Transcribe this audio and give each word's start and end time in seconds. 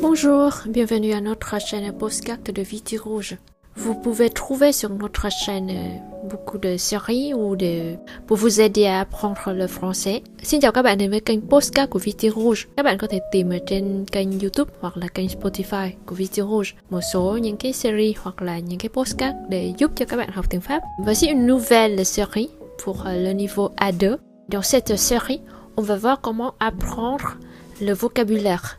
Bonjour, 0.00 0.52
bienvenue 0.68 1.12
à 1.12 1.20
notre 1.20 1.60
chaîne 1.60 1.92
Postcard 1.92 2.38
de 2.38 2.62
Viti 2.62 2.96
Rouge. 2.96 3.36
Vous 3.74 3.94
pouvez 3.94 4.30
trouver 4.30 4.70
sur 4.70 4.90
notre 4.90 5.28
chaîne 5.28 5.70
euh, 5.70 6.28
beaucoup 6.28 6.58
de 6.58 6.76
séries 6.76 7.34
ou 7.34 7.56
de 7.56 7.96
pour 8.28 8.36
vous 8.36 8.60
aider 8.60 8.86
à 8.86 9.00
apprendre 9.00 9.52
le 9.52 9.66
français. 9.66 10.22
Xin 10.42 10.60
chào 10.60 10.72
các 10.72 10.82
bạn 10.82 10.98
đến 10.98 11.10
với 11.10 11.20
kênh 11.20 11.40
Postcard 11.40 11.90
của 11.90 11.98
VT 11.98 12.34
Rouge. 12.36 12.60
Các 12.76 12.82
bạn 12.82 12.98
có 12.98 13.06
thể 13.06 13.20
tìm 13.32 13.50
ở 13.50 13.58
trên 13.66 14.04
kênh 14.12 14.40
YouTube 14.40 14.72
hoặc 14.80 14.96
là 14.96 15.08
kênh 15.08 15.26
Spotify 15.26 15.90
của 16.06 16.14
VT 16.14 16.36
Rouge 16.36 16.70
một 16.90 17.00
số 17.12 17.36
những 17.36 17.56
cái 17.56 17.72
series 17.72 18.16
hoặc 18.18 18.42
là 18.42 18.58
những 18.58 18.78
cái 18.78 18.88
postcard 18.88 19.36
để 19.48 19.72
giúp 19.78 19.90
cho 19.96 20.04
các 20.04 20.16
bạn 20.16 20.30
học 20.32 20.50
tiếng 20.50 20.60
Pháp. 20.60 20.82
Voici 21.04 21.26
une 21.28 21.46
nouvelle 21.46 22.04
série 22.04 22.48
pour 22.84 22.96
euh, 23.06 23.24
le 23.24 23.32
niveau 23.32 23.68
A2. 23.76 24.16
Dans 24.48 24.74
cette 24.74 24.96
série, 24.96 25.40
on 25.76 25.82
va 25.82 25.96
voir 25.96 26.20
comment 26.22 26.54
apprendre 26.58 27.36
le 27.80 27.94
vocabulaire. 27.94 28.78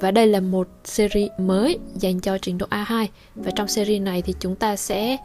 Và 0.00 0.10
đây 0.10 0.26
là 0.26 0.40
một 0.40 0.68
series 0.84 1.30
mới 1.38 1.78
dành 1.94 2.20
cho 2.20 2.38
trình 2.38 2.58
độ 2.58 2.66
A2 2.70 3.06
Và 3.34 3.50
trong 3.50 3.68
series 3.68 4.02
này 4.02 4.22
thì 4.22 4.34
chúng 4.40 4.54
ta 4.54 4.76
sẽ 4.76 5.16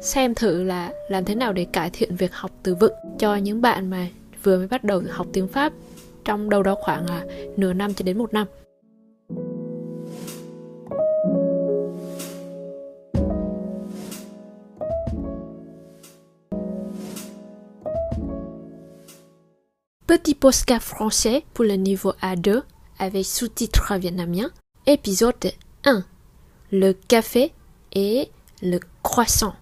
xem 0.00 0.34
thử 0.34 0.62
là 0.62 0.92
làm 1.08 1.24
thế 1.24 1.34
nào 1.34 1.52
để 1.52 1.66
cải 1.72 1.90
thiện 1.90 2.16
việc 2.16 2.34
học 2.34 2.50
từ 2.62 2.74
vựng 2.74 2.92
cho 3.18 3.36
những 3.36 3.60
bạn 3.60 3.90
mà 3.90 4.08
vừa 4.42 4.58
mới 4.58 4.66
bắt 4.66 4.84
đầu 4.84 5.02
học 5.10 5.26
tiếng 5.32 5.48
Pháp 5.48 5.72
trong 6.24 6.50
đâu 6.50 6.62
đó 6.62 6.74
khoảng 6.80 7.06
à, 7.06 7.24
nửa 7.56 7.72
năm 7.72 7.94
cho 7.94 8.02
đến 8.02 8.18
một 8.18 8.34
năm. 8.34 8.46
Petit 20.08 20.40
postcard 20.40 20.84
français 20.84 21.40
pour 21.54 21.68
le 21.68 21.76
niveau 21.76 22.12
A2 22.20 22.60
avec 22.98 23.24
sous-titres 23.24 23.94
vietnamiens. 23.98 24.50
Épisode 24.86 25.52
1. 25.84 26.04
Le 26.72 26.92
café 26.92 27.52
et 27.92 28.30
le 28.62 28.80
croissant. 29.02 29.54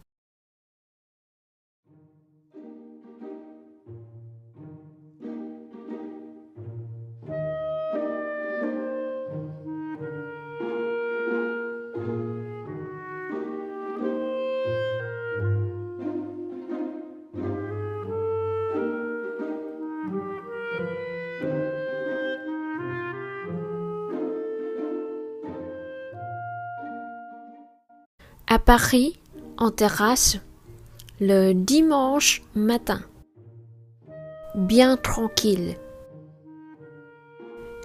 À 28.55 28.61
Paris, 28.61 29.19
en 29.59 29.73
terrasse, 29.73 30.39
le 31.21 31.55
dimanche 31.55 32.41
matin. 32.55 33.01
Bien 34.55 34.97
tranquille. 34.97 35.75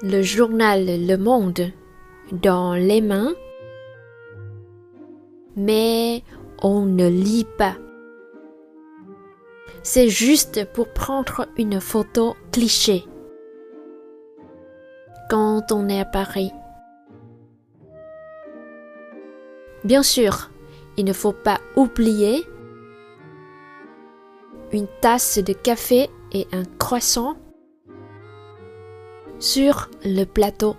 Le 0.04 0.22
journal 0.22 0.86
Le 1.08 1.18
Monde 1.18 1.72
dans 2.32 2.76
les 2.76 3.02
mains, 3.02 3.34
mais 5.56 6.24
on 6.62 6.86
ne 6.86 7.08
lit 7.08 7.48
pas. 7.58 7.76
C'est 9.82 10.10
juste 10.10 10.72
pour 10.72 10.94
prendre 10.94 11.48
une 11.58 11.82
photo 11.82 12.36
cliché. 12.52 13.06
Quand 15.32 15.72
on 15.72 15.90
est 15.90 16.00
à 16.00 16.06
Paris. 16.06 16.52
Bien 19.84 20.04
sûr, 20.04 20.52
il 21.00 21.06
ne 21.06 21.14
faut 21.14 21.32
pas 21.32 21.62
oublier 21.78 22.46
une 24.74 24.88
tasse 25.00 25.40
de 25.40 25.54
café 25.54 26.10
et 26.34 26.46
un 26.52 26.66
croissant 26.78 27.38
sur 29.40 29.90
le 30.04 30.26
plateau. 30.26 30.76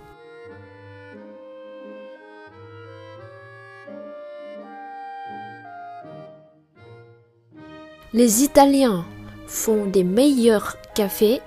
Les 8.13 8.43
Italiens 8.43 9.03
font 9.47 9.87
des 9.87 10.03
meilleurs 10.03 10.77
cafés 10.93 11.41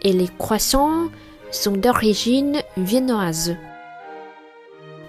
et 0.00 0.14
les 0.14 0.28
croissants 0.38 1.10
sont 1.50 1.76
d'origine 1.76 2.62
viennoise 2.78 3.56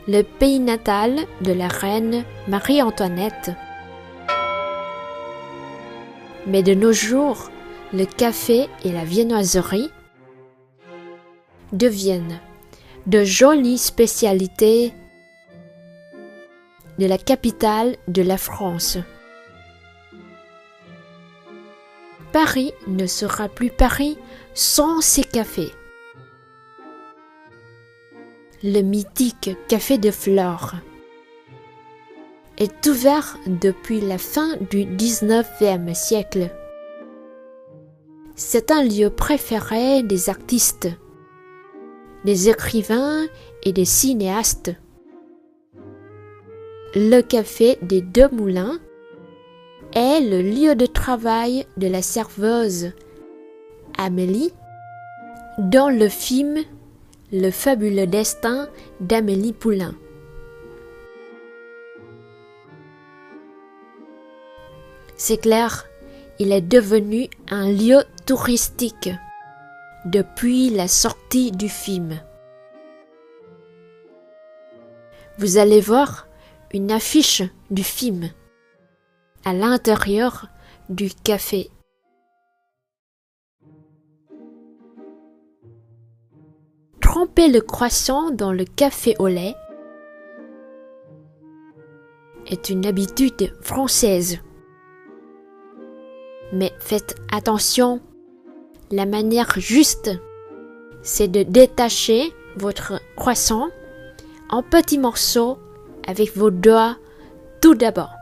le 0.08 0.22
pays 0.22 0.60
natal 0.60 1.20
de 1.42 1.54
la 1.54 1.68
reine 1.68 2.26
Marie-Antoinette. 2.48 3.52
Mais 6.46 6.62
de 6.62 6.74
nos 6.74 6.92
jours, 6.92 7.50
le 7.94 8.06
café 8.06 8.68
et 8.84 8.92
la 8.92 9.06
viennoiserie 9.06 9.90
deviennent 11.72 12.40
de 13.08 13.24
jolies 13.24 13.78
spécialités 13.78 14.94
de 17.00 17.06
la 17.06 17.18
capitale 17.18 17.96
de 18.08 18.22
la 18.22 18.38
France. 18.38 18.98
Paris 22.34 22.74
ne 22.88 23.08
sera 23.08 23.48
plus 23.48 23.70
Paris 23.70 24.18
sans 24.54 25.02
ses 25.02 25.24
cafés 25.24 25.72
le 28.64 28.80
mythique 28.80 29.58
Café 29.68 29.98
de 29.98 30.10
Flore 30.10 30.76
est 32.58 32.88
ouvert 32.88 33.38
depuis 33.46 34.00
la 34.00 34.18
fin 34.18 34.56
du 34.72 34.86
19e 34.86 35.94
siècle. 35.94 36.50
C'est 38.36 38.72
un 38.72 38.84
lieu 38.84 39.10
préféré 39.10 40.02
des 40.02 40.30
artistes, 40.30 40.88
des 42.24 42.48
écrivains 42.48 43.26
et 43.64 43.74
des 43.74 43.84
cinéastes. 43.84 44.72
Le 46.96 47.20
café 47.20 47.78
des 47.82 48.00
deux 48.00 48.30
moulins 48.30 48.80
est 49.94 50.22
le 50.22 50.42
lieu 50.42 50.76
de 50.76 50.86
travail 50.86 51.66
de 51.76 51.88
la 51.88 52.02
serveuse 52.02 52.94
Amélie 53.98 54.54
dans 55.58 55.90
le 55.90 56.08
film 56.08 56.64
le 57.34 57.50
fabuleux 57.50 58.06
destin 58.06 58.70
d'Amélie 59.00 59.54
Poulain. 59.54 59.96
C'est 65.18 65.38
clair, 65.38 65.88
il 66.38 66.52
est 66.52 66.62
devenu 66.62 67.30
un 67.50 67.72
lieu 67.72 68.04
touristique 68.28 69.10
depuis 70.06 70.70
la 70.70 70.88
sortie 70.88 71.52
du 71.52 71.70
film. 71.70 72.20
Vous 75.40 75.58
allez 75.58 75.82
voir 75.82 76.28
une 76.72 76.92
affiche 76.92 77.42
du 77.72 77.84
film 77.84 78.30
à 79.44 79.54
l'intérieur 79.54 80.50
du 80.90 81.10
café 81.10 81.72
tremper 87.14 87.48
le 87.48 87.62
croissant 87.62 88.32
dans 88.32 88.52
le 88.52 88.66
café 88.66 89.16
au 89.20 89.28
lait 89.28 89.54
est 92.48 92.72
une 92.72 92.88
habitude 92.88 93.54
française. 93.62 94.40
Mais 96.54 96.74
faites 96.80 97.16
attention, 97.32 98.02
la 98.90 99.06
manière 99.06 99.60
juste, 99.60 100.10
c'est 101.04 101.28
de 101.28 101.44
détacher 101.44 102.34
votre 102.58 103.00
croissant 103.16 103.68
en 104.50 104.64
petits 104.64 104.98
morceaux 104.98 105.60
avec 106.08 106.36
vos 106.36 106.50
doigts 106.50 106.98
tout 107.62 107.76
d'abord. 107.76 108.16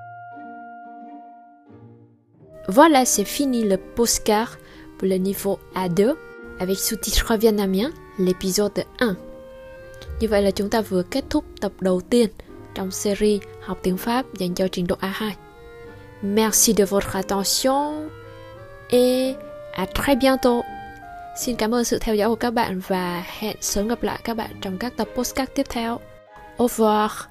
Voilà, 2.67 3.05
c'est 3.05 3.23
fini 3.23 3.63
le 3.63 3.77
postcard 3.77 4.57
pour 4.97 5.07
le 5.07 5.15
niveau 5.15 5.59
A2 5.75 6.13
avec 6.59 6.77
sous-titres 6.77 7.37
vietnamien. 7.37 7.91
L'épisode 8.17 8.83
1. 8.99 9.13
Như 10.19 10.27
vậy 10.27 10.41
là 10.41 10.51
chúng 10.51 10.69
ta 10.69 10.81
vừa 10.81 11.03
kết 11.03 11.23
thúc 11.29 11.45
tập 11.61 11.71
đầu 11.79 12.01
tiên 12.01 12.29
trong 12.73 12.91
series 12.91 13.41
học 13.61 13.79
tiếng 13.83 13.97
Pháp 13.97 14.25
dành 14.37 14.55
cho 14.55 14.67
trình 14.67 14.87
độ 14.87 14.95
A2. 15.01 15.31
Merci 16.21 16.73
de 16.73 16.85
votre 16.85 17.13
attention 17.13 18.09
et 18.89 19.35
à 19.73 19.85
très 19.85 20.15
bientôt. 20.21 20.63
Xin 21.35 21.55
cảm 21.55 21.73
ơn 21.73 21.83
sự 21.83 21.97
theo 22.01 22.15
dõi 22.15 22.29
của 22.29 22.35
các 22.35 22.51
bạn 22.51 22.81
và 22.87 23.23
hẹn 23.27 23.57
sớm 23.61 23.87
gặp 23.87 24.03
lại 24.03 24.19
các 24.23 24.37
bạn 24.37 24.51
trong 24.61 24.77
các 24.77 24.97
tập 24.97 25.07
podcast 25.15 25.49
tiếp 25.55 25.65
theo. 25.69 25.99
Au 26.57 26.67
revoir. 26.67 27.30